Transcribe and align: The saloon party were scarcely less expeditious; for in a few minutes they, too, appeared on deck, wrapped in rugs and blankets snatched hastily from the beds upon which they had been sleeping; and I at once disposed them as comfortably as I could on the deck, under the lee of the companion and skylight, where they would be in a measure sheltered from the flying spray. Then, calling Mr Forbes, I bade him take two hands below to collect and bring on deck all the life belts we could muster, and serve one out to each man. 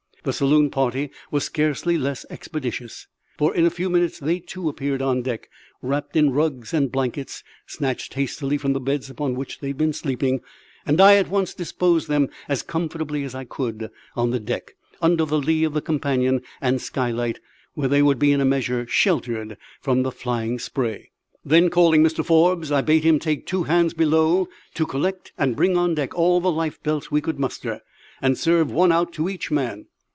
The 0.23 0.33
saloon 0.33 0.69
party 0.69 1.09
were 1.31 1.39
scarcely 1.39 1.97
less 1.97 2.27
expeditious; 2.29 3.07
for 3.39 3.55
in 3.55 3.65
a 3.65 3.71
few 3.71 3.89
minutes 3.89 4.19
they, 4.19 4.37
too, 4.37 4.69
appeared 4.69 5.01
on 5.01 5.23
deck, 5.23 5.49
wrapped 5.81 6.15
in 6.15 6.29
rugs 6.29 6.75
and 6.75 6.91
blankets 6.91 7.43
snatched 7.65 8.13
hastily 8.13 8.59
from 8.59 8.73
the 8.73 8.79
beds 8.79 9.09
upon 9.09 9.33
which 9.33 9.61
they 9.61 9.69
had 9.69 9.79
been 9.79 9.93
sleeping; 9.93 10.41
and 10.85 11.01
I 11.01 11.15
at 11.15 11.27
once 11.29 11.55
disposed 11.55 12.07
them 12.07 12.29
as 12.47 12.61
comfortably 12.61 13.23
as 13.23 13.33
I 13.33 13.45
could 13.45 13.89
on 14.15 14.29
the 14.29 14.39
deck, 14.39 14.75
under 15.01 15.25
the 15.25 15.39
lee 15.39 15.63
of 15.63 15.73
the 15.73 15.81
companion 15.81 16.43
and 16.61 16.79
skylight, 16.79 17.39
where 17.73 17.87
they 17.87 18.03
would 18.03 18.19
be 18.19 18.31
in 18.31 18.41
a 18.41 18.45
measure 18.45 18.85
sheltered 18.87 19.57
from 19.81 20.03
the 20.03 20.11
flying 20.11 20.59
spray. 20.59 21.09
Then, 21.43 21.71
calling 21.71 22.03
Mr 22.03 22.23
Forbes, 22.23 22.71
I 22.71 22.81
bade 22.81 23.03
him 23.03 23.17
take 23.17 23.47
two 23.47 23.63
hands 23.63 23.95
below 23.95 24.49
to 24.75 24.85
collect 24.85 25.31
and 25.39 25.55
bring 25.55 25.75
on 25.75 25.95
deck 25.95 26.13
all 26.13 26.39
the 26.39 26.51
life 26.51 26.77
belts 26.83 27.09
we 27.09 27.21
could 27.21 27.39
muster, 27.39 27.81
and 28.21 28.37
serve 28.37 28.69
one 28.71 28.91
out 28.91 29.13
to 29.13 29.27
each 29.27 29.49
man. 29.49 29.87